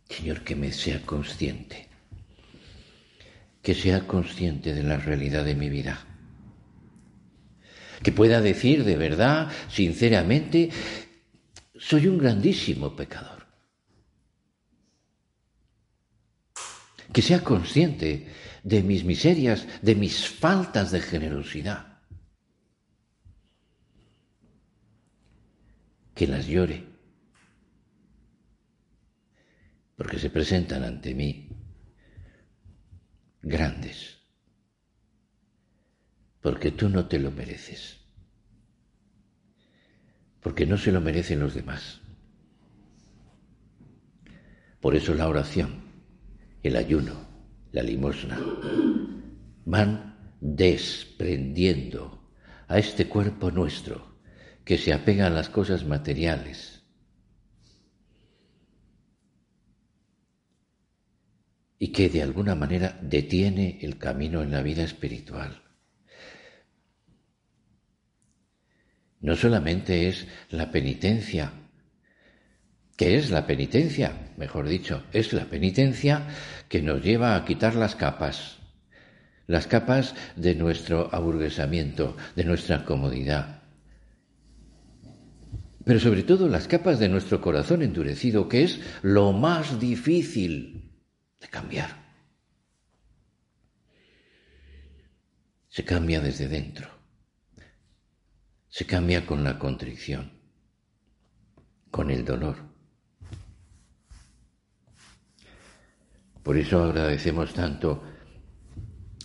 Señor, 0.09 0.41
que 0.41 0.55
me 0.55 0.71
sea 0.71 1.05
consciente, 1.05 1.87
que 3.61 3.75
sea 3.75 4.07
consciente 4.07 4.73
de 4.73 4.83
la 4.83 4.97
realidad 4.97 5.45
de 5.45 5.53
mi 5.53 5.69
vida, 5.69 5.99
que 8.01 8.11
pueda 8.11 8.41
decir 8.41 8.83
de 8.83 8.95
verdad, 8.95 9.51
sinceramente, 9.69 10.69
soy 11.75 12.07
un 12.07 12.17
grandísimo 12.17 12.95
pecador. 12.95 13.46
Que 17.13 17.21
sea 17.21 17.43
consciente 17.43 18.27
de 18.63 18.83
mis 18.83 19.03
miserias, 19.03 19.65
de 19.81 19.95
mis 19.95 20.27
faltas 20.27 20.91
de 20.91 21.01
generosidad. 21.01 22.01
Que 26.13 26.27
las 26.27 26.47
llore, 26.47 26.83
porque 29.95 30.19
se 30.19 30.29
presentan 30.29 30.83
ante 30.83 31.13
mí 31.13 31.49
grandes, 33.41 34.17
porque 36.41 36.71
tú 36.71 36.89
no 36.89 37.07
te 37.07 37.19
lo 37.19 37.31
mereces, 37.31 37.97
porque 40.41 40.65
no 40.65 40.77
se 40.77 40.91
lo 40.91 40.99
merecen 40.99 41.39
los 41.39 41.53
demás. 41.53 42.01
Por 44.81 44.95
eso 44.95 45.13
la 45.13 45.27
oración 45.27 45.86
el 46.63 46.75
ayuno, 46.75 47.13
la 47.71 47.83
limosna, 47.83 48.39
van 49.65 50.35
desprendiendo 50.41 52.31
a 52.67 52.77
este 52.77 53.07
cuerpo 53.07 53.51
nuestro 53.51 54.17
que 54.65 54.77
se 54.77 54.93
apega 54.93 55.27
a 55.27 55.31
las 55.31 55.49
cosas 55.49 55.85
materiales. 55.85 56.77
y 61.79 61.89
que 61.89 62.09
de 62.09 62.23
alguna 62.23 62.55
manera 62.55 62.99
detiene 63.01 63.79
el 63.81 63.97
camino 63.97 64.41
en 64.41 64.51
la 64.51 64.63
vida 64.63 64.83
espiritual. 64.83 65.61
No 69.19 69.35
solamente 69.35 70.07
es 70.07 70.27
la 70.49 70.71
penitencia 70.71 71.51
¿Qué 72.97 73.15
es 73.15 73.29
la 73.29 73.45
penitencia? 73.45 74.33
Mejor 74.37 74.67
dicho, 74.67 75.03
es 75.13 75.31
la 75.31 75.45
penitencia 75.45 76.27
que 76.67 76.81
nos 76.81 77.03
lleva 77.03 77.35
a 77.35 77.45
quitar 77.45 77.75
las 77.75 77.95
capas, 77.95 78.57
las 79.45 79.67
capas 79.67 80.15
de 80.35 80.55
nuestro 80.55 81.13
aburguesamiento, 81.13 82.17
de 82.35 82.43
nuestra 82.43 82.83
comodidad, 82.85 83.61
pero 85.85 85.99
sobre 85.99 86.23
todo 86.23 86.49
las 86.49 86.67
capas 86.67 86.97
de 86.97 87.07
nuestro 87.07 87.39
corazón 87.39 87.83
endurecido, 87.83 88.49
que 88.49 88.63
es 88.63 88.79
lo 89.03 89.31
más 89.31 89.79
difícil 89.79 90.91
de 91.39 91.47
cambiar. 91.49 92.07
Se 95.69 95.85
cambia 95.85 96.19
desde 96.19 96.47
dentro, 96.47 96.89
se 98.67 98.87
cambia 98.87 99.23
con 99.23 99.43
la 99.43 99.59
contrición, 99.59 100.31
con 101.91 102.09
el 102.09 102.25
dolor 102.25 102.66
Por 106.47 106.55
eso 106.55 106.81
agradecemos 106.81 107.53
tanto 107.53 108.01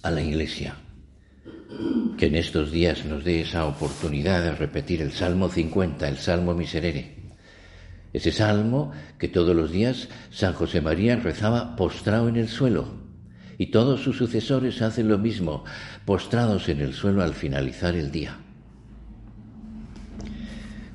a 0.02 0.10
la 0.10 0.20
Iglesia 0.20 0.74
que 2.18 2.26
en 2.26 2.34
estos 2.34 2.72
días 2.72 3.04
nos 3.04 3.22
dé 3.22 3.42
esa 3.42 3.64
oportunidad 3.66 4.42
de 4.42 4.56
repetir 4.56 5.00
el 5.00 5.12
Salmo 5.12 5.48
50, 5.48 6.08
el 6.08 6.16
Salmo 6.16 6.52
Miserere. 6.52 7.14
Ese 8.12 8.32
salmo 8.32 8.90
que 9.20 9.28
todos 9.28 9.54
los 9.54 9.70
días 9.70 10.08
San 10.32 10.52
José 10.54 10.80
María 10.80 11.14
rezaba 11.14 11.76
postrado 11.76 12.28
en 12.28 12.34
el 12.34 12.48
suelo. 12.48 12.88
Y 13.56 13.66
todos 13.66 14.02
sus 14.02 14.16
sucesores 14.16 14.82
hacen 14.82 15.06
lo 15.06 15.18
mismo, 15.18 15.62
postrados 16.04 16.68
en 16.68 16.80
el 16.80 16.92
suelo 16.92 17.22
al 17.22 17.34
finalizar 17.34 17.94
el 17.94 18.10
día. 18.10 18.36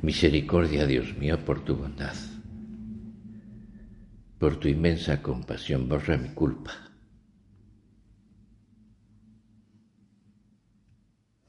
Misericordia, 0.02 0.86
Dios 0.86 1.18
mío, 1.18 1.40
por 1.46 1.64
tu 1.64 1.78
bondad 1.78 2.16
por 4.40 4.60
tu 4.60 4.68
inmensa 4.68 5.22
compasión, 5.22 5.90
borra 5.90 6.18
mi 6.18 6.30
culpa. 6.30 6.74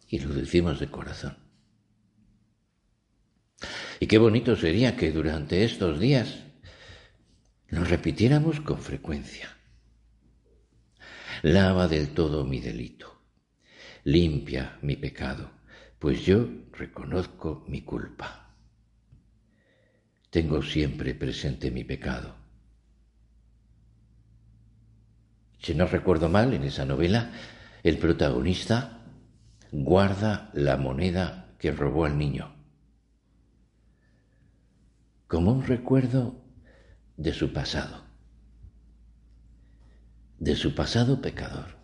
Y 0.09 0.21
lo 0.21 0.33
decimos 0.33 0.81
de 0.81 0.91
corazón. 0.91 1.37
Y 4.01 4.07
qué 4.07 4.17
bonito 4.17 4.57
sería 4.57 4.97
que 4.97 5.13
durante 5.13 5.65
estos 5.65 6.01
días 6.01 6.45
nos 7.69 7.91
repitiéramos 7.91 8.61
con 8.61 8.79
frecuencia. 8.79 9.51
Lava 11.43 11.89
del 11.89 12.15
todo 12.15 12.45
mi 12.45 12.61
delito, 12.61 13.23
limpia 14.05 14.79
mi 14.83 14.97
pecado, 14.97 15.53
pues 15.99 16.25
yo 16.25 16.49
reconozco 16.73 17.65
mi 17.69 17.83
culpa. 17.83 18.57
Tengo 20.31 20.63
siempre 20.63 21.15
presente 21.15 21.71
mi 21.71 21.85
pecado 21.85 22.38
Si 25.69 25.75
no 25.75 25.85
recuerdo 25.85 26.31
mal, 26.31 26.55
en 26.55 26.65
esa 26.65 26.87
novela, 26.87 27.31
el 27.83 27.99
protagonista 27.99 29.03
guarda 29.71 30.49
la 30.55 30.79
moneda 30.79 31.53
que 31.59 31.73
robó 31.73 32.07
al 32.07 32.17
niño. 32.17 32.57
Como 35.27 35.53
un 35.53 35.67
recuerdo 35.67 36.43
de 37.19 37.35
su 37.35 37.53
pasado, 37.53 38.03
de 40.39 40.57
su 40.57 40.75
pasado 40.75 41.21
pecador, 41.21 41.77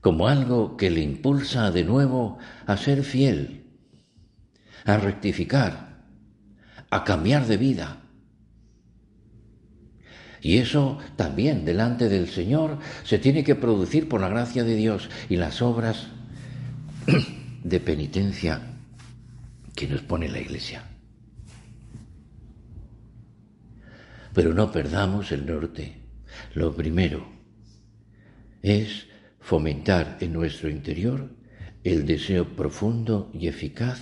como 0.00 0.28
algo 0.28 0.76
que 0.76 0.90
le 0.90 1.00
impulsa 1.00 1.72
de 1.72 1.82
nuevo 1.82 2.38
a 2.64 2.76
ser 2.76 3.02
fiel, 3.02 3.72
a 4.84 4.98
rectificar, 4.98 6.04
a 6.90 7.02
cambiar 7.02 7.44
de 7.46 7.56
vida 7.56 8.05
y 10.46 10.58
eso 10.58 10.98
también 11.16 11.64
delante 11.64 12.08
del 12.08 12.28
Señor 12.28 12.78
se 13.02 13.18
tiene 13.18 13.42
que 13.42 13.56
producir 13.56 14.08
por 14.08 14.20
la 14.20 14.28
gracia 14.28 14.62
de 14.62 14.76
Dios 14.76 15.10
y 15.28 15.34
las 15.34 15.60
obras 15.60 16.06
de 17.64 17.80
penitencia 17.80 18.60
que 19.74 19.88
nos 19.88 20.02
pone 20.02 20.28
la 20.28 20.38
Iglesia. 20.38 20.84
Pero 24.34 24.54
no 24.54 24.70
perdamos 24.70 25.32
el 25.32 25.46
norte. 25.46 26.02
Lo 26.54 26.76
primero 26.76 27.26
es 28.62 29.08
fomentar 29.40 30.16
en 30.20 30.32
nuestro 30.32 30.70
interior 30.70 31.34
el 31.82 32.06
deseo 32.06 32.54
profundo 32.54 33.32
y 33.34 33.48
eficaz 33.48 34.00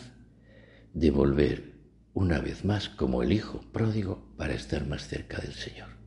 de 0.92 1.10
volver 1.10 1.72
una 2.12 2.38
vez 2.38 2.66
más 2.66 2.90
como 2.90 3.22
el 3.22 3.32
Hijo 3.32 3.62
pródigo 3.72 4.30
para 4.36 4.52
estar 4.52 4.86
más 4.86 5.08
cerca 5.08 5.38
del 5.38 5.54
Señor 5.54 6.03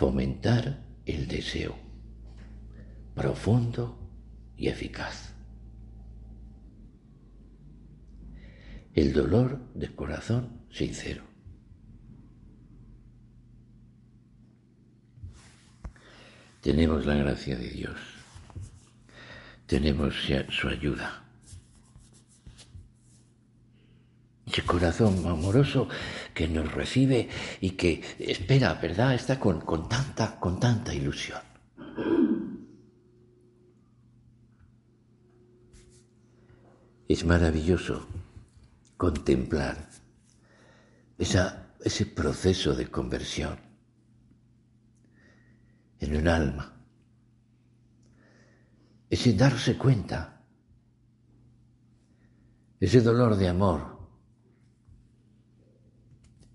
fomentar 0.00 0.82
el 1.04 1.28
deseo 1.28 1.76
profundo 3.14 3.98
y 4.56 4.68
eficaz. 4.68 5.34
el 8.94 9.12
dolor 9.12 9.60
de 9.74 9.94
corazón 9.94 10.62
sincero. 10.70 11.22
Tenemos 16.62 17.04
la 17.04 17.16
gracia 17.16 17.56
de 17.58 17.68
Dios, 17.68 17.98
tenemos 19.66 20.14
su 20.48 20.68
ayuda. 20.68 21.29
Ese 24.50 24.66
corazón 24.66 25.24
amoroso 25.26 25.86
que 26.34 26.48
nos 26.48 26.72
recibe 26.72 27.28
y 27.60 27.70
que 27.70 28.02
espera, 28.18 28.74
¿verdad? 28.74 29.14
Está 29.14 29.38
con, 29.38 29.60
con 29.60 29.88
tanta, 29.88 30.40
con 30.40 30.58
tanta 30.58 30.92
ilusión. 30.92 31.40
Es 37.06 37.24
maravilloso 37.24 38.08
contemplar 38.96 39.88
esa, 41.16 41.70
ese 41.84 42.06
proceso 42.06 42.74
de 42.74 42.90
conversión 42.90 43.56
en 46.00 46.16
un 46.16 46.26
alma, 46.26 46.74
ese 49.08 49.32
darse 49.34 49.78
cuenta, 49.78 50.42
ese 52.80 53.00
dolor 53.00 53.36
de 53.36 53.48
amor, 53.48 53.89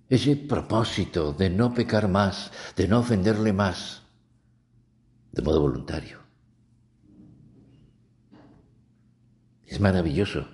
ese 0.10 0.36
propósito 0.36 1.34
de 1.34 1.50
no 1.50 1.74
pecar 1.74 2.08
más, 2.08 2.52
de 2.76 2.88
no 2.88 3.00
ofenderle 3.00 3.54
más, 3.54 4.04
de 5.32 5.42
modo 5.42 5.62
voluntario. 5.62 6.20
Es 9.66 9.80
maravilloso. 9.80 10.48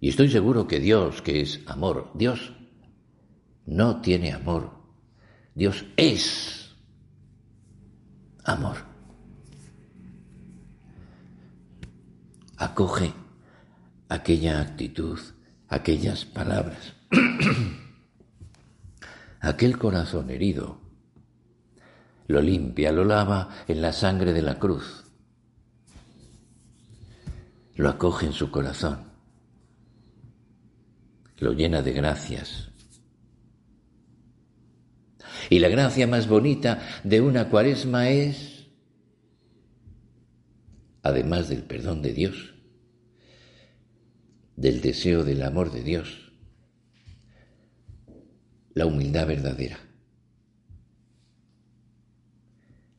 Y 0.00 0.08
estoy 0.08 0.30
seguro 0.30 0.66
que 0.66 0.80
Dios, 0.80 1.20
que 1.20 1.40
es 1.40 1.60
amor, 1.66 2.10
Dios 2.14 2.52
no 3.66 4.00
tiene 4.00 4.32
amor. 4.32 4.70
Dios 5.54 5.84
es 5.96 6.74
amor. 8.44 8.76
Acoge 12.56 13.12
aquella 14.08 14.60
actitud, 14.60 15.18
aquellas 15.68 16.24
palabras, 16.24 16.94
aquel 19.40 19.78
corazón 19.78 20.30
herido, 20.30 20.80
lo 22.26 22.40
limpia, 22.40 22.92
lo 22.92 23.04
lava 23.04 23.64
en 23.68 23.82
la 23.82 23.92
sangre 23.92 24.32
de 24.32 24.42
la 24.42 24.58
cruz, 24.58 25.04
lo 27.76 27.88
acoge 27.88 28.26
en 28.26 28.32
su 28.32 28.50
corazón 28.50 29.10
lo 31.40 31.52
llena 31.52 31.82
de 31.82 31.92
gracias. 31.92 32.68
Y 35.48 35.58
la 35.58 35.68
gracia 35.68 36.06
más 36.06 36.28
bonita 36.28 36.80
de 37.02 37.20
una 37.20 37.48
cuaresma 37.48 38.10
es, 38.10 38.68
además 41.02 41.48
del 41.48 41.64
perdón 41.64 42.02
de 42.02 42.12
Dios, 42.12 42.54
del 44.54 44.80
deseo 44.80 45.24
del 45.24 45.42
amor 45.42 45.72
de 45.72 45.82
Dios, 45.82 46.29
la 48.74 48.86
humildad 48.86 49.26
verdadera. 49.26 49.78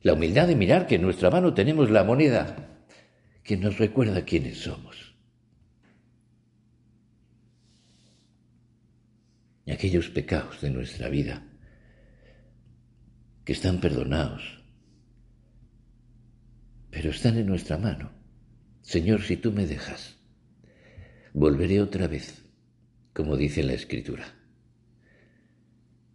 La 0.02 0.14
humildad 0.14 0.48
de 0.48 0.56
mirar 0.56 0.86
que 0.86 0.96
en 0.96 1.02
nuestra 1.02 1.30
mano 1.30 1.54
tenemos 1.54 1.90
la 1.90 2.04
moneda 2.04 2.84
que 3.44 3.56
nos 3.56 3.78
recuerda 3.78 4.24
quiénes 4.24 4.58
somos. 4.58 5.12
y 9.64 9.70
aquellos 9.70 10.08
pecados 10.08 10.60
de 10.60 10.70
nuestra 10.70 11.08
vida 11.08 11.46
que 13.44 13.52
están 13.52 13.80
perdonados, 13.80 14.62
pero 16.90 17.10
están 17.10 17.38
en 17.38 17.46
nuestra 17.46 17.78
mano. 17.78 18.12
Señor, 18.82 19.22
si 19.22 19.36
tú 19.36 19.52
me 19.52 19.66
dejas, 19.66 20.16
volveré 21.32 21.80
otra 21.80 22.06
vez, 22.06 22.44
como 23.12 23.36
dice 23.36 23.62
la 23.62 23.72
Escritura. 23.72 24.41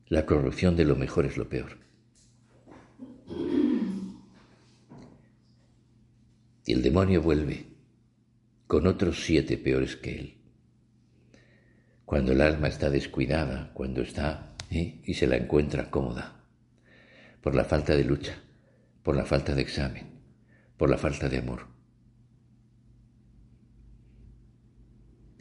La 0.10 0.26
corrupción 0.26 0.76
de 0.76 0.86
lo 0.86 0.96
mejor 0.96 1.26
es 1.26 1.38
lo 1.38 1.50
peor. 1.50 1.78
Y 6.66 6.74
el 6.74 6.82
demonio 6.82 7.22
vuelve 7.22 7.68
con 8.68 8.88
otros 8.88 9.24
siete 9.24 9.58
peores 9.58 9.96
que 9.96 10.20
él 10.20 10.38
cuando 12.08 12.32
el 12.32 12.40
alma 12.40 12.70
está 12.70 12.90
descuidada, 12.90 13.74
cuando 13.74 14.02
está 14.02 14.56
¿eh? 14.72 15.02
y 15.04 15.16
se 15.16 15.28
la 15.28 15.36
encuentra 15.36 15.92
cómoda, 15.92 16.42
por 17.42 17.54
la 17.54 17.66
falta 17.66 17.98
de 17.98 18.06
lucha, 18.06 18.42
por 19.04 19.18
la 19.18 19.26
falta 19.26 19.54
de 19.54 19.62
examen, 19.62 20.06
por 20.78 20.90
la 20.90 20.98
falta 20.98 21.28
de 21.28 21.40
amor. 21.40 21.68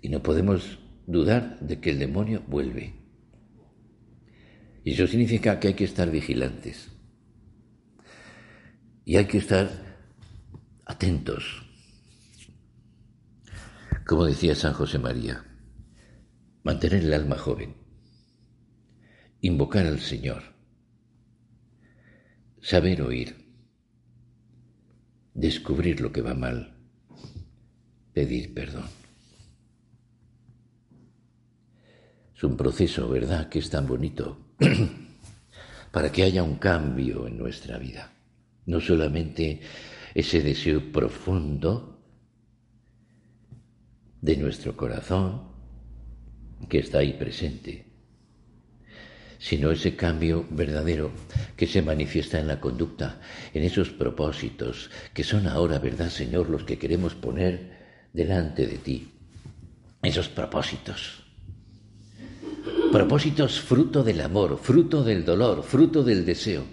Y 0.02 0.08
no 0.08 0.24
podemos 0.24 0.80
dudar 1.06 1.60
de 1.60 1.78
que 1.78 1.90
el 1.90 2.00
demonio 2.00 2.42
vuelve. 2.48 2.94
Y 4.86 4.92
eso 4.92 5.08
significa 5.08 5.58
que 5.58 5.66
hay 5.66 5.74
que 5.74 5.82
estar 5.82 6.08
vigilantes. 6.12 6.92
Y 9.04 9.16
hay 9.16 9.24
que 9.24 9.38
estar 9.38 9.68
atentos. 10.84 11.66
Como 14.06 14.26
decía 14.26 14.54
San 14.54 14.74
José 14.74 15.00
María, 15.00 15.44
mantener 16.62 17.02
el 17.02 17.14
alma 17.14 17.36
joven, 17.36 17.74
invocar 19.40 19.86
al 19.86 19.98
Señor, 19.98 20.54
saber 22.62 23.02
oír, 23.02 23.34
descubrir 25.34 26.00
lo 26.00 26.12
que 26.12 26.22
va 26.22 26.34
mal, 26.34 26.78
pedir 28.12 28.54
perdón. 28.54 28.86
Es 32.36 32.44
un 32.44 32.56
proceso, 32.56 33.08
¿verdad?, 33.08 33.48
que 33.48 33.58
es 33.58 33.68
tan 33.68 33.88
bonito 33.88 34.45
para 35.90 36.12
que 36.12 36.22
haya 36.22 36.42
un 36.42 36.56
cambio 36.56 37.26
en 37.26 37.38
nuestra 37.38 37.78
vida. 37.78 38.12
No 38.66 38.80
solamente 38.80 39.60
ese 40.14 40.42
deseo 40.42 40.92
profundo 40.92 42.00
de 44.20 44.36
nuestro 44.36 44.76
corazón, 44.76 45.54
que 46.68 46.78
está 46.78 46.98
ahí 46.98 47.12
presente, 47.12 47.86
sino 49.38 49.70
ese 49.70 49.94
cambio 49.94 50.46
verdadero 50.50 51.10
que 51.56 51.66
se 51.66 51.82
manifiesta 51.82 52.40
en 52.40 52.48
la 52.48 52.60
conducta, 52.60 53.20
en 53.52 53.62
esos 53.62 53.90
propósitos, 53.90 54.90
que 55.12 55.22
son 55.22 55.46
ahora, 55.46 55.78
¿verdad, 55.78 56.08
Señor?, 56.08 56.48
los 56.48 56.64
que 56.64 56.78
queremos 56.78 57.14
poner 57.14 58.08
delante 58.12 58.66
de 58.66 58.78
ti. 58.78 59.12
Esos 60.02 60.28
propósitos. 60.28 61.25
Propósitos 62.92 63.60
fruto 63.60 64.02
del 64.02 64.20
amor, 64.20 64.58
fruto 64.62 65.02
del 65.02 65.24
dolor, 65.24 65.62
fruto 65.62 66.02
del 66.02 66.24
deseo. 66.24 66.64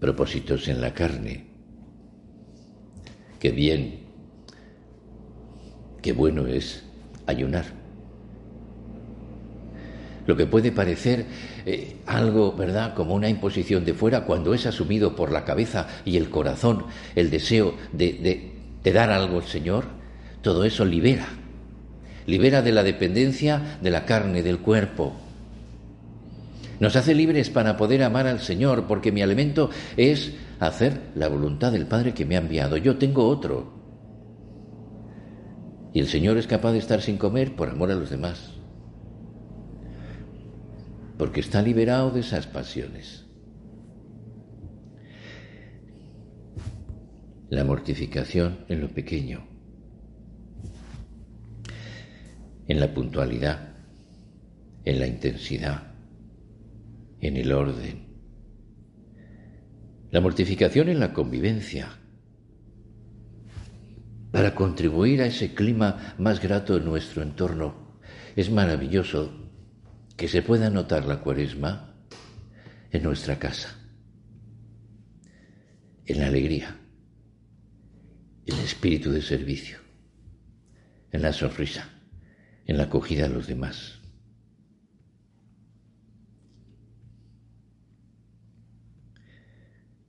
Propósitos 0.00 0.68
en 0.68 0.80
la 0.80 0.94
carne, 0.94 1.48
Qué 3.38 3.52
bien, 3.52 4.00
qué 6.02 6.12
bueno 6.12 6.46
es 6.46 6.82
ayunar. 7.26 7.66
Lo 10.26 10.36
que 10.36 10.46
puede 10.46 10.72
parecer 10.72 11.24
eh, 11.64 11.96
algo, 12.04 12.52
¿verdad?, 12.52 12.94
como 12.94 13.14
una 13.14 13.28
imposición 13.28 13.84
de 13.84 13.94
fuera, 13.94 14.24
cuando 14.24 14.54
es 14.54 14.66
asumido 14.66 15.14
por 15.14 15.32
la 15.32 15.44
cabeza 15.44 15.86
y 16.04 16.16
el 16.16 16.30
corazón 16.30 16.84
el 17.14 17.30
deseo 17.30 17.74
de, 17.92 18.12
de 18.14 18.57
dar 18.84 19.10
algo 19.10 19.38
al 19.38 19.44
Señor, 19.44 19.84
todo 20.42 20.64
eso 20.64 20.84
libera. 20.84 21.26
Libera 22.26 22.62
de 22.62 22.72
la 22.72 22.82
dependencia 22.82 23.78
de 23.82 23.90
la 23.90 24.04
carne, 24.04 24.42
del 24.42 24.58
cuerpo, 24.58 25.14
nos 26.80 26.94
hace 26.94 27.14
libres 27.14 27.50
para 27.50 27.76
poder 27.76 28.02
amar 28.02 28.26
al 28.26 28.40
Señor, 28.40 28.86
porque 28.86 29.10
mi 29.10 29.22
alimento 29.22 29.70
es 29.96 30.34
hacer 30.60 31.00
la 31.16 31.28
voluntad 31.28 31.72
del 31.72 31.86
Padre 31.86 32.14
que 32.14 32.24
me 32.24 32.36
ha 32.36 32.40
enviado. 32.40 32.76
Yo 32.76 32.98
tengo 32.98 33.26
otro. 33.26 33.72
Y 35.92 36.00
el 36.00 36.06
Señor 36.06 36.36
es 36.36 36.46
capaz 36.46 36.72
de 36.72 36.78
estar 36.78 37.00
sin 37.00 37.16
comer 37.16 37.56
por 37.56 37.68
amor 37.68 37.90
a 37.90 37.96
los 37.96 38.10
demás. 38.10 38.52
Porque 41.16 41.40
está 41.40 41.62
liberado 41.62 42.10
de 42.12 42.20
esas 42.20 42.46
pasiones. 42.46 43.24
La 47.50 47.64
mortificación 47.64 48.66
en 48.68 48.82
lo 48.82 48.88
pequeño, 48.88 49.46
en 52.66 52.78
la 52.78 52.92
puntualidad, 52.92 53.74
en 54.84 55.00
la 55.00 55.06
intensidad, 55.06 55.94
en 57.20 57.36
el 57.36 57.52
orden, 57.52 58.06
La 60.10 60.20
mortificación 60.22 60.88
en 60.88 61.00
la 61.00 61.12
convivencia, 61.12 61.88
para 64.30 64.54
contribuir 64.54 65.22
a 65.22 65.26
ese 65.26 65.54
clima 65.54 66.14
más 66.18 66.40
grato 66.40 66.76
en 66.76 66.84
nuestro 66.84 67.22
entorno. 67.22 67.98
Es 68.36 68.50
maravilloso 68.50 69.50
que 70.16 70.28
se 70.28 70.42
pueda 70.42 70.70
notar 70.70 71.04
la 71.06 71.20
cuaresma 71.20 71.94
en 72.90 73.02
nuestra 73.02 73.38
casa, 73.38 73.76
en 76.06 76.20
la 76.20 76.26
alegría, 76.26 76.76
el 78.48 78.60
espíritu 78.60 79.12
de 79.12 79.20
servicio, 79.20 79.78
en 81.12 81.20
la 81.20 81.34
sonrisa, 81.34 81.90
en 82.66 82.78
la 82.78 82.84
acogida 82.84 83.26
a 83.26 83.28
los 83.28 83.46
demás. 83.46 84.00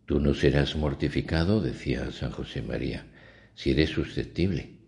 Tú 0.05 0.19
no 0.21 0.33
serás 0.33 0.75
mortificado, 0.75 1.61
decía 1.61 2.11
San 2.11 2.31
José 2.31 2.61
María, 2.61 3.05
si 3.55 3.71
eres 3.71 3.89
susceptible, 3.89 4.79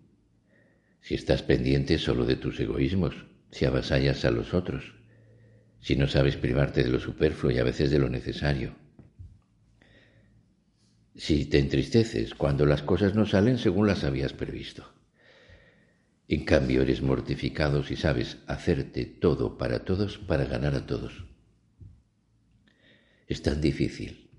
si 1.02 1.16
estás 1.16 1.44
pendiente 1.44 1.98
solo 1.98 2.26
de 2.26 2.38
tus 2.38 2.60
egoísmos, 2.60 3.14
si 3.52 3.66
avasallas 3.66 4.24
a 4.24 4.32
los 4.32 4.54
otros, 4.54 4.96
si 5.82 5.98
no 5.98 6.08
sabes 6.08 6.38
privarte 6.38 6.84
de 6.84 6.90
lo 6.90 7.00
superfluo 7.00 7.52
y 7.52 7.58
a 7.58 7.66
veces 7.66 7.92
de 7.92 8.00
lo 8.00 8.08
necesario, 8.08 8.76
si 11.16 11.46
te 11.46 11.60
entristeces 11.60 12.34
cuando 12.36 12.66
las 12.66 12.84
cosas 12.84 13.16
no 13.16 13.26
salen 13.26 13.58
según 13.58 13.88
las 13.88 14.04
habías 14.04 14.34
previsto. 14.34 14.94
En 16.28 16.46
cambio, 16.46 16.82
eres 16.82 17.02
mortificado 17.02 17.84
si 17.84 17.98
sabes 17.98 18.38
hacerte 18.48 19.06
todo 19.06 19.58
para 19.58 19.84
todos 19.84 20.18
para 20.18 20.46
ganar 20.46 20.76
a 20.76 20.86
todos. 20.86 21.26
Es 23.28 23.42
tan 23.42 23.60
difícil 23.60 24.30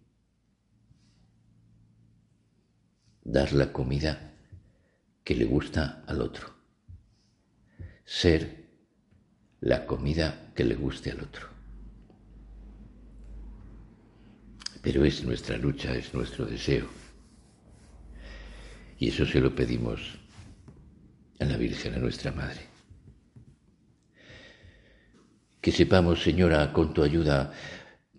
dar 3.24 3.52
la 3.52 3.72
comida 3.72 4.32
que 5.22 5.35
le 5.35 5.44
gusta 5.44 6.02
al 6.06 6.22
otro, 6.22 6.54
ser 8.04 8.70
la 9.61 9.87
comida 9.87 10.52
que 10.54 10.64
le 10.64 10.74
guste 10.74 11.11
al 11.11 11.20
otro. 11.20 11.52
Pero 14.83 15.05
es 15.05 15.25
nuestra 15.25 15.57
lucha, 15.57 15.95
es 15.95 16.12
nuestro 16.12 16.45
deseo. 16.45 16.87
Y 18.99 19.09
eso 19.09 19.25
se 19.25 19.40
lo 19.40 19.55
pedimos 19.55 20.18
a 21.40 21.45
la 21.45 21.57
Virgen, 21.57 21.95
a 21.95 21.99
nuestra 21.99 22.33
Madre. 22.33 22.66
Que 25.61 25.73
sepamos, 25.73 26.23
Señora, 26.23 26.73
con 26.73 26.92
tu 26.92 27.03
ayuda, 27.03 27.53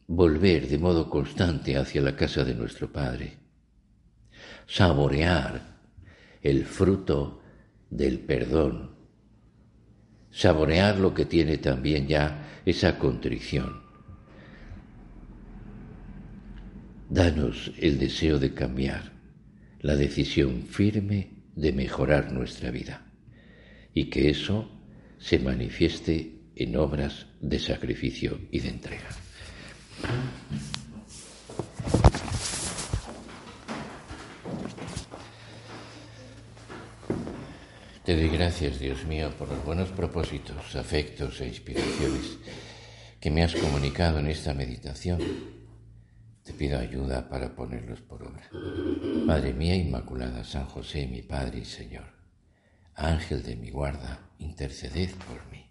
volver 0.08 0.68
de 0.68 0.78
modo 0.78 1.10
constante 1.10 1.78
hacia 1.78 2.02
la 2.02 2.16
casa 2.16 2.44
de 2.44 2.56
nuestro 2.56 2.92
Padre 2.92 3.44
saborear 4.68 5.62
el 6.42 6.66
fruto 6.66 7.42
del 7.90 8.20
perdón, 8.20 8.96
saborear 10.32 10.98
lo 10.98 11.14
que 11.14 11.26
tiene 11.26 11.58
también 11.58 12.08
ya 12.08 12.62
esa 12.66 12.98
contrición. 12.98 13.83
Danos 17.14 17.72
el 17.78 18.00
deseo 18.00 18.40
de 18.40 18.56
cambiar, 18.56 19.12
la 19.82 19.96
decisión 19.96 20.64
firme 20.64 21.44
de 21.56 21.72
mejorar 21.72 22.32
nuestra 22.32 22.72
vida 22.72 23.06
y 23.94 24.06
que 24.06 24.32
eso 24.32 24.72
se 25.20 25.38
manifieste 25.38 26.40
en 26.56 26.76
obras 26.76 27.28
de 27.40 27.60
sacrificio 27.60 28.40
y 28.50 28.62
de 28.62 28.70
entrega. 28.70 29.10
Te 38.04 38.16
doy 38.16 38.30
gracias, 38.30 38.80
Dios 38.80 39.06
mío, 39.06 39.30
por 39.38 39.50
los 39.50 39.64
buenos 39.64 39.90
propósitos, 39.90 40.76
afectos 40.76 41.40
e 41.42 41.48
inspiraciones 41.48 42.40
que 43.20 43.30
me 43.30 43.44
has 43.44 43.54
comunicado 43.54 44.18
en 44.18 44.30
esta 44.30 44.56
meditación. 44.56 45.63
Te 46.44 46.52
pido 46.52 46.78
ayuda 46.78 47.30
para 47.30 47.56
ponerlos 47.56 48.02
por 48.02 48.22
obra. 48.24 48.50
Madre 49.26 49.54
mía 49.54 49.76
Inmaculada, 49.76 50.44
San 50.44 50.66
José, 50.66 51.08
mi 51.08 51.22
Padre 51.22 51.60
y 51.60 51.66
Señor, 51.66 52.06
Ángel 52.96 53.44
de 53.44 53.56
mi 53.56 53.70
guarda, 53.70 54.30
interceded 54.40 55.12
por 55.12 55.50
mí. 55.52 55.63